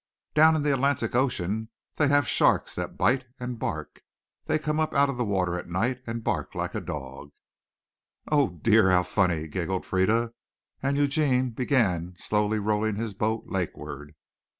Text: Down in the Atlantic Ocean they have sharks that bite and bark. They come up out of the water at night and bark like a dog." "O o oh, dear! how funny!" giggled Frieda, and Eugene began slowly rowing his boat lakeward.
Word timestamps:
Down 0.33 0.55
in 0.55 0.63
the 0.63 0.73
Atlantic 0.73 1.13
Ocean 1.13 1.69
they 1.97 2.07
have 2.07 2.27
sharks 2.27 2.73
that 2.73 2.97
bite 2.97 3.27
and 3.39 3.59
bark. 3.59 4.01
They 4.45 4.57
come 4.57 4.79
up 4.79 4.95
out 4.95 5.11
of 5.11 5.17
the 5.17 5.23
water 5.23 5.59
at 5.59 5.69
night 5.69 6.01
and 6.07 6.23
bark 6.23 6.55
like 6.55 6.73
a 6.73 6.81
dog." 6.81 7.29
"O 8.31 8.41
o 8.41 8.41
oh, 8.45 8.49
dear! 8.63 8.89
how 8.89 9.03
funny!" 9.03 9.47
giggled 9.47 9.85
Frieda, 9.85 10.33
and 10.81 10.97
Eugene 10.97 11.51
began 11.51 12.15
slowly 12.17 12.57
rowing 12.57 12.95
his 12.95 13.13
boat 13.13 13.43
lakeward. 13.45 14.15